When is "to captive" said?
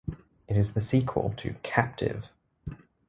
1.37-2.29